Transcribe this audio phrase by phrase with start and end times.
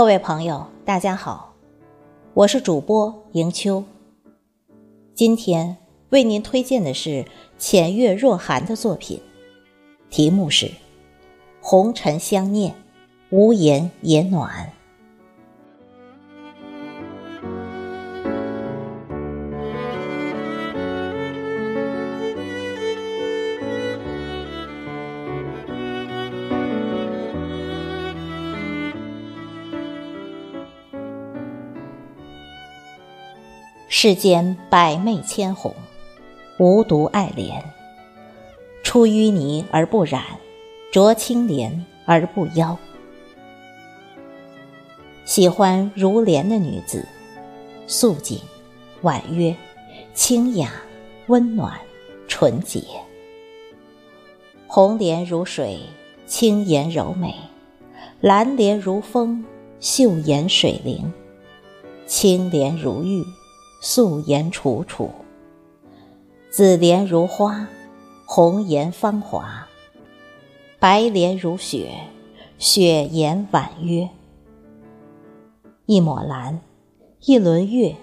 [0.00, 1.52] 各位朋友，大家好，
[2.32, 3.84] 我是主播迎秋。
[5.12, 5.76] 今天
[6.08, 7.26] 为您推荐的是
[7.58, 9.20] 浅月若寒的作品，
[10.08, 10.64] 题目是
[11.60, 12.74] 《红尘相念，
[13.28, 14.72] 无言也暖》。
[33.92, 35.74] 世间百媚千红，
[36.60, 37.60] 无独爱莲。
[38.84, 40.22] 出淤泥而不染，
[40.92, 41.72] 濯清涟
[42.04, 42.78] 而不妖。
[45.24, 47.04] 喜欢如莲的女子，
[47.88, 48.38] 素净、
[49.02, 49.52] 婉约、
[50.14, 50.70] 清雅、
[51.26, 51.76] 温暖、
[52.28, 52.80] 纯洁。
[54.68, 55.80] 红莲如水，
[56.28, 57.32] 清颜柔美；
[58.20, 59.44] 蓝莲如风，
[59.80, 61.10] 秀颜水灵；
[62.06, 63.24] 青莲如玉。
[63.82, 65.10] 素颜楚楚，
[66.50, 67.66] 紫莲如花，
[68.26, 69.42] 红颜芳华；
[70.78, 71.90] 白莲如雪，
[72.58, 74.06] 雪颜婉约。
[75.86, 76.60] 一抹蓝，
[77.24, 77.96] 一轮月，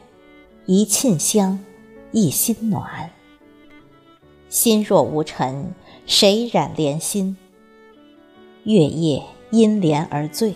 [0.65, 1.63] 一沁香，
[2.11, 3.11] 一心暖。
[4.49, 5.75] 心若无尘，
[6.07, 7.37] 谁染莲心？
[8.63, 10.55] 月夜因莲而醉，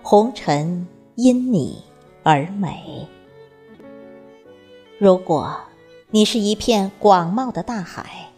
[0.00, 1.82] 红尘因你
[2.22, 3.08] 而美。
[4.98, 5.56] 如果
[6.10, 8.28] 你是一片广袤的大海，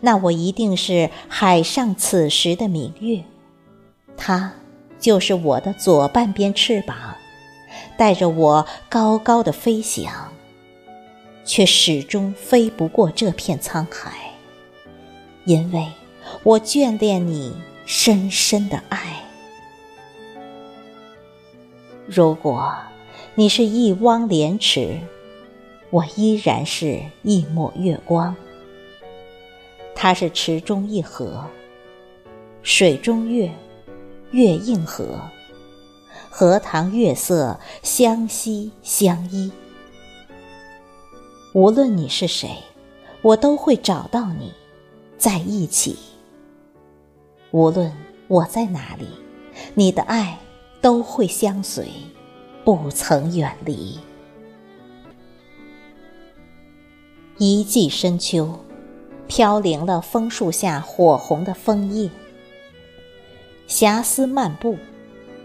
[0.00, 3.24] 那我一定是海上此时的明月，
[4.16, 4.52] 它
[5.00, 6.96] 就是我的左半边翅膀，
[7.98, 10.32] 带着我高高的飞翔，
[11.44, 14.12] 却始终飞不过这片沧海，
[15.44, 15.88] 因为
[16.44, 17.52] 我眷恋你
[17.84, 19.24] 深深的爱。
[22.06, 22.72] 如果
[23.34, 25.00] 你是一汪莲池。
[25.96, 28.36] 我依然是一抹月光，
[29.94, 31.42] 它是池中一荷，
[32.60, 33.50] 水中月，
[34.30, 35.18] 月映荷，
[36.28, 39.50] 荷塘月色相惜相依。
[41.54, 42.50] 无论你是谁，
[43.22, 44.52] 我都会找到你，
[45.16, 45.96] 在一起。
[47.52, 47.90] 无论
[48.28, 49.06] 我在哪里，
[49.72, 50.38] 你的爱
[50.82, 51.88] 都会相随，
[52.66, 53.98] 不曾远离。
[57.38, 58.60] 一季深秋，
[59.26, 62.08] 飘零了枫树下火红的枫叶。
[63.68, 64.78] 遐思漫步，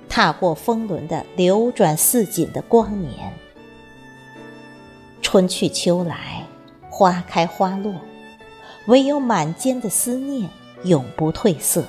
[0.08, 3.34] 踏过风轮的流转似锦的光年。
[5.22, 6.46] 春去秋来，
[6.90, 7.94] 花开花落，
[8.86, 10.50] 唯有满肩的思念
[10.86, 11.84] 永不褪色。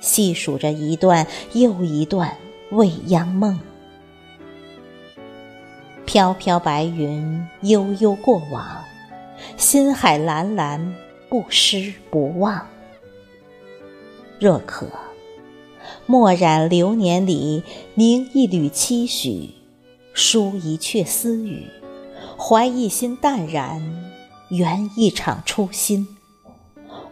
[0.00, 2.34] 细数着一段又一段
[2.70, 3.60] 未央梦，
[6.06, 8.82] 飘飘白云，悠悠过往。
[9.56, 10.94] 心海蓝蓝，
[11.28, 12.66] 不失不忘。
[14.38, 14.88] 若可，
[16.06, 17.62] 墨染流年里
[17.94, 19.50] 凝一缕期许，
[20.14, 21.66] 书一阙私语，
[22.38, 23.82] 怀一心淡然，
[24.48, 26.08] 圆一场初心。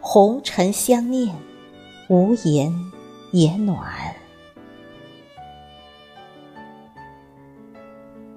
[0.00, 1.34] 红尘相念，
[2.08, 2.74] 无言
[3.30, 4.16] 也暖。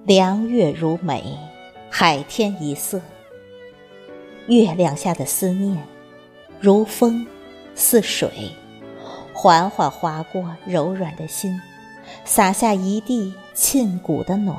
[0.03, 1.37] 凉月如美，
[1.89, 2.99] 海天一色。
[4.47, 5.81] 月亮下的思念，
[6.59, 7.25] 如风
[7.75, 8.51] 似水，
[9.33, 11.59] 缓缓划过柔软的心，
[12.25, 14.57] 洒下一地沁骨的暖。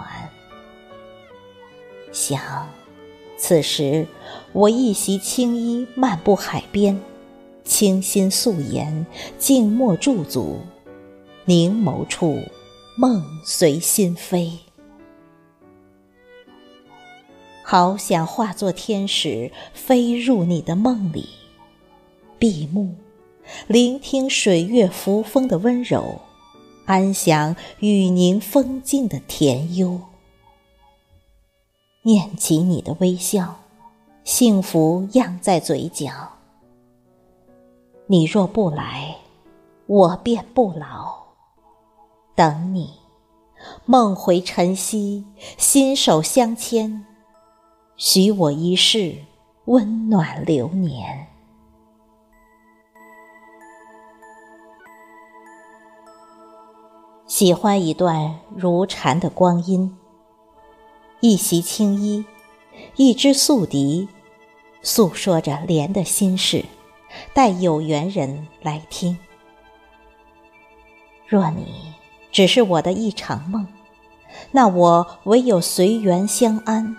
[2.12, 2.68] 想，
[3.36, 4.06] 此时
[4.52, 7.00] 我一袭青衣，漫步海边，
[7.64, 9.06] 清新素颜，
[9.38, 10.60] 静默驻足，
[11.44, 12.38] 凝眸处，
[12.96, 14.58] 梦随心飞。
[17.72, 21.26] 好想化作天使，飞入你的梦里，
[22.38, 22.94] 闭目，
[23.66, 26.20] 聆听水月浮风的温柔，
[26.84, 29.98] 安享雨凝风静的甜幽。
[32.02, 33.62] 念起你的微笑，
[34.22, 36.12] 幸福漾在嘴角。
[38.06, 39.16] 你若不来，
[39.86, 41.22] 我便不老。
[42.34, 42.90] 等你，
[43.86, 45.24] 梦回晨曦，
[45.56, 47.06] 心手相牵。
[48.04, 49.14] 许我一世
[49.66, 51.28] 温暖流年。
[57.28, 59.96] 喜欢一段如禅的光阴，
[61.20, 62.24] 一袭青衣，
[62.96, 64.08] 一支素笛，
[64.82, 66.64] 诉说着莲的心事，
[67.32, 69.16] 待有缘人来听。
[71.28, 71.94] 若你
[72.32, 73.64] 只是我的一场梦，
[74.50, 76.96] 那我唯有随缘相安。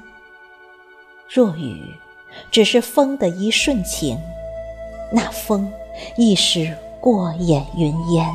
[1.35, 1.83] 若雨
[2.51, 4.19] 只是风的一瞬情，
[5.11, 5.67] 那风
[6.15, 8.31] 亦是过眼云烟。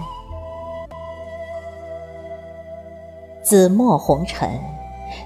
[3.41, 4.51] 紫陌红尘，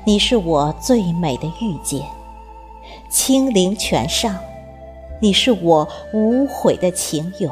[0.05, 2.03] 你是我最美的遇见；
[3.09, 4.39] 清灵泉上，
[5.19, 7.51] 你是我无悔的情缘。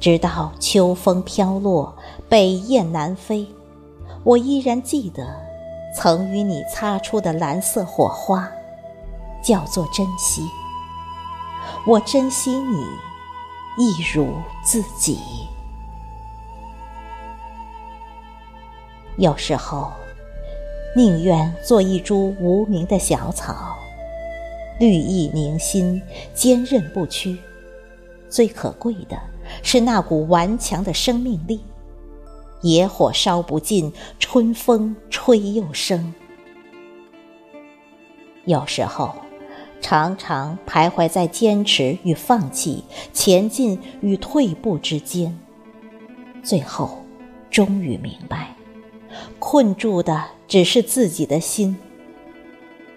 [0.00, 1.94] 直到秋风飘落，
[2.30, 3.46] 北雁南飞，
[4.22, 5.43] 我依然记得
[5.94, 8.50] 曾与你擦出的蓝色火花，
[9.42, 10.42] 叫做珍惜。
[11.86, 12.84] 我珍惜你，
[13.78, 15.18] 一如自己。
[19.16, 19.92] 有时候，
[20.96, 23.76] 宁愿做一株无名的小草，
[24.80, 26.02] 绿意凝心，
[26.34, 27.38] 坚韧不屈。
[28.28, 29.16] 最可贵的。
[29.62, 31.62] 是那股顽强的生命力，
[32.64, 36.14] 野火烧不尽，春风吹又生。
[38.46, 39.14] 有时候，
[39.82, 42.82] 常常徘徊在坚持与放弃、
[43.12, 45.38] 前进与退步之间，
[46.42, 47.02] 最后，
[47.50, 48.56] 终于明白，
[49.38, 51.76] 困住的只是自己的心。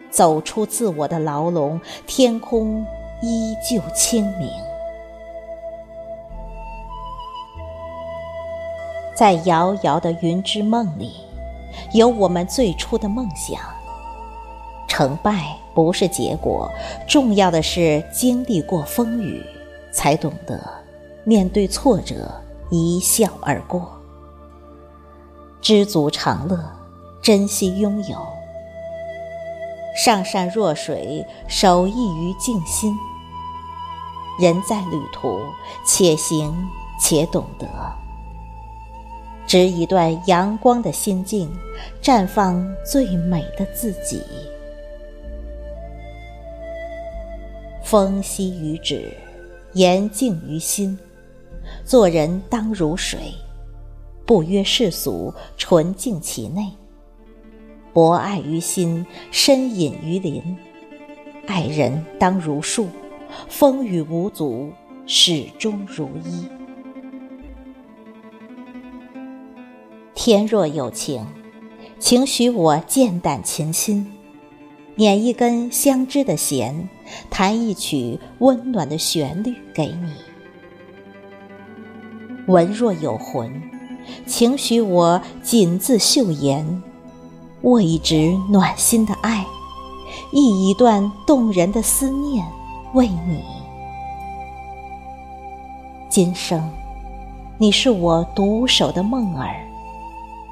[0.10, 2.86] 走出自我的牢笼，天空
[3.22, 4.50] 依旧清明。
[9.18, 11.12] 在遥遥的云之梦里，
[11.92, 13.60] 有我们最初的梦想。
[14.88, 16.72] 成败不是结果，
[17.08, 19.44] 重要的是经历过风雨，
[19.92, 20.64] 才懂得
[21.24, 22.32] 面对挫折
[22.70, 23.92] 一笑而过。
[25.62, 26.64] 知足常乐，
[27.20, 28.18] 珍惜拥有。
[29.96, 32.96] 上善若水，守艺于静心。
[34.40, 35.40] 人在旅途，
[35.84, 36.70] 且行
[37.00, 37.68] 且懂得。
[39.48, 41.50] 执一段阳光的心境，
[42.02, 44.22] 绽放最美的自己。
[47.82, 49.10] 风息于纸，
[49.72, 51.00] 言静于心。
[51.86, 53.20] 做人当如水，
[54.26, 56.70] 不约世俗，纯净其内。
[57.94, 60.44] 博爱于心，深隐于林。
[61.48, 62.90] 爱人当如树，
[63.48, 64.74] 风雨无阻，
[65.06, 66.46] 始终如一。
[70.28, 71.26] 天若有情，
[72.00, 74.06] 请许我剑胆琴心，
[74.96, 76.90] 捻一根相知的弦，
[77.30, 80.12] 弹一曲温暖的旋律给你。
[82.48, 83.50] 文若有魂，
[84.26, 86.84] 请许我锦字绣言，
[87.62, 89.46] 握一纸暖心的爱，
[90.34, 92.46] 忆一段动人的思念，
[92.94, 93.42] 为你。
[96.10, 96.70] 今生，
[97.58, 99.66] 你是我独守的梦儿。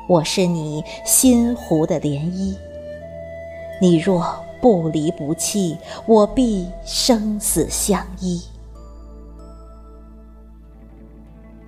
[0.08, 2.56] 我是你心湖的涟漪，
[3.82, 4.24] 你若
[4.62, 5.76] 不离不弃，
[6.06, 8.40] 我必生死相依。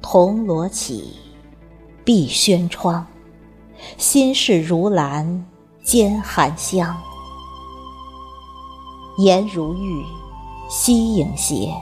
[0.02, 1.14] 铜锣起，
[2.06, 3.06] 碧轩窗，
[3.98, 5.46] 心事如兰，
[5.84, 6.96] 兼含香。
[9.18, 10.06] 颜如玉，
[10.70, 11.74] 溪影斜，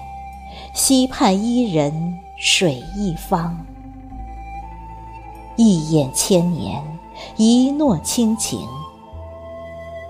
[0.73, 3.65] 溪畔伊人，水一方。
[5.55, 6.99] 一眼千年，
[7.37, 8.67] 一诺倾情。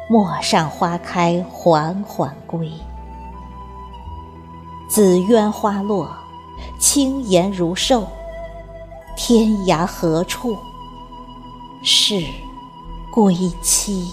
[0.10, 2.72] 陌上花开，缓缓归。
[4.88, 6.10] 紫鸢花落，
[6.80, 8.08] 轻颜如瘦。
[9.16, 10.58] 天涯何处
[11.82, 12.24] 是
[13.12, 14.12] 归期？